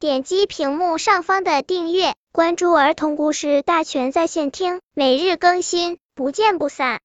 [0.00, 7.00] 点击屏幕上方的订阅，关注儿童故事大全在线听，每日更新，不见不散。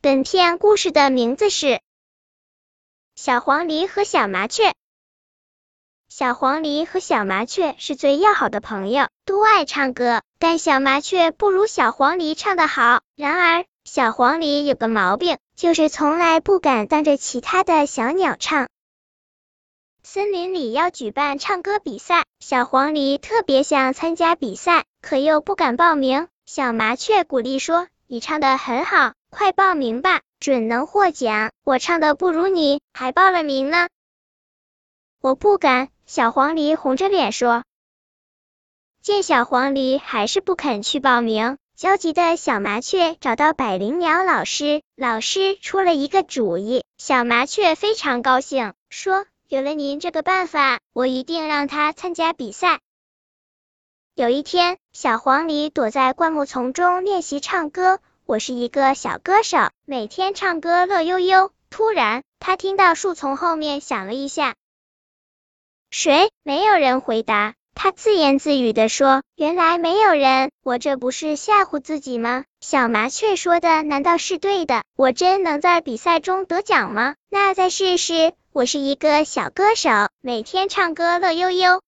[0.00, 1.66] 本片故事的名字是
[3.14, 4.70] 《小黄鹂和小麻雀》。
[6.08, 13.02] 小黄鹂和小麻雀是最要好的朋友，都爱唱歌，但小麻雀不如小黄鹂唱得好。
[13.16, 18.70] 然而，小黄鹂有个毛病，就是从来不敢当着其他的小鸟唱。
[20.06, 26.28] 森林里要举办唱歌比赛，小黄鹂特别想参加比赛，可又不敢报名。
[26.44, 31.52] 小麻雀鼓励说：“你唱的很好，快报名吧，准能获奖。
[31.64, 33.88] 我唱的不如你，还报了名呢。”
[35.22, 35.88] 我不敢。
[36.04, 37.64] 小黄鹂红着脸说。
[39.00, 41.56] 见小黄鹂还是不肯去报名。
[41.76, 46.84] 焦急的小麻雀找到百灵鸟老师，老师出了一个主意。
[46.98, 52.80] 小麻雀非常高兴，说：“有了您这个办法，我一定让他参加比赛。”
[54.16, 58.00] 有一天，小黄鹂躲在灌木丛中练习唱歌。
[58.26, 61.52] 我是一个小歌手，每天唱歌乐悠悠。
[61.70, 64.56] 突然，他听到树丛后面响了一下，
[65.88, 66.30] 谁？
[66.42, 67.54] 没有人回答。
[67.76, 74.82] 他自言自语的说：“原来没有人，我这不是吓唬自己吗？”小麻雀说的难道是对的？
[74.96, 77.14] 我真能在比赛中得奖吗？
[77.28, 78.32] 那再试试。
[78.54, 81.82] 我是一个小歌手，每天唱歌乐悠悠，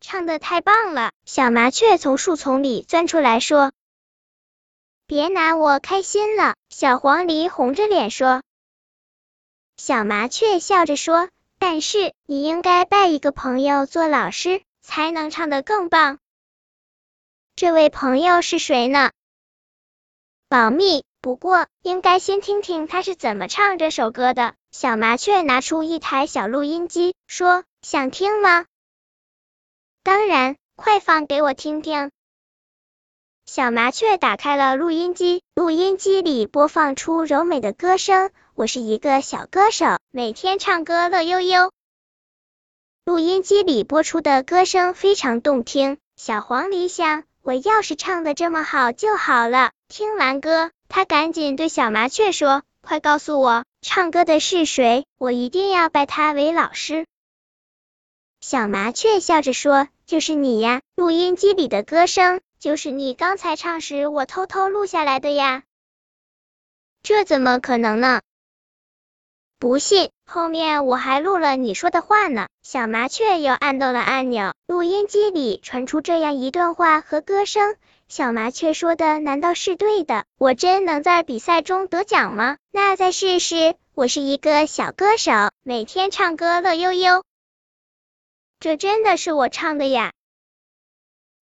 [0.00, 1.12] 唱的太棒了。
[1.26, 3.72] 小麻雀从树丛里钻出来说
[5.06, 8.42] ：“别拿我开心了。”小黄鹂红着脸说。
[9.76, 11.28] 小麻雀笑着说。
[11.58, 16.18] 但是你应该拜一个朋友做老师，才能唱得更棒。
[17.56, 19.10] 这位朋友是谁呢？
[20.48, 21.04] 保密。
[21.26, 24.54] 不过应该先听听他是怎么唱这首歌的。
[24.70, 28.64] 小麻雀拿出一台小录音机，说：“想听吗
[30.04, 32.12] ？”“当然，快放给我听听。”
[33.44, 38.30] 小麻雀打开了录音机，录音机里播放出柔美的歌声。
[38.54, 41.72] 我是一个小歌手，每天唱歌乐悠悠。
[43.04, 45.98] 录音机里播出的歌声非常动听。
[46.14, 49.72] 小黄鹂想，我要是唱的这么好就好了。
[49.88, 55.06] 听完歌，他赶紧对小麻雀说：“快告诉我，唱歌的是谁？
[55.18, 57.06] 我一定要拜他为老师。”
[58.40, 65.62] 小麻雀笑着说：“就是你呀，录音机里的歌声就是你刚才唱时我偷偷录下来的呀。”
[67.02, 68.20] 这怎么可能呢？
[69.58, 72.46] 不信，后面我还录了你说的话呢。
[72.62, 77.76] 小麻雀又按动了按钮，录音机里传出这样一段话和歌声。
[78.08, 80.24] 小麻雀说的难道是对的？
[80.38, 82.56] 我真能在比赛中得奖吗？
[82.70, 83.74] 那再试试。
[83.94, 87.24] 我是一个小歌手，每天唱歌乐悠悠。
[88.60, 90.12] 这真的是我唱的呀？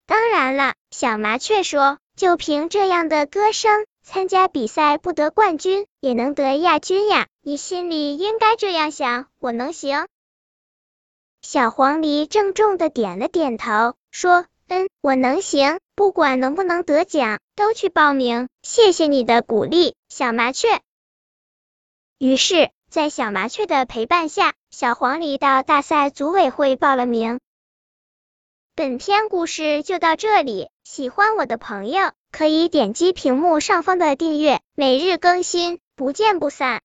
[0.06, 3.84] 当然了，小麻雀说，就凭这样的歌声。
[4.02, 10.06] 参加比赛不得冠军也能得亚军呀，你心里应该这样想，我能行。
[11.40, 14.46] 小黄鹂郑重的点了点头，说
[15.00, 18.48] ：“我能行，不管能不能得奖，都去报名。
[18.62, 20.80] 谢谢你的鼓励，小麻雀。”
[22.18, 27.40] 于是，在小麻雀的陪伴下，小黄鹂到大赛组委会报了名。
[28.76, 32.12] 本篇故事就到这里，喜欢我的朋友。
[32.32, 36.82] 可以点击屏幕上方的订阅，每日更新，不见不散。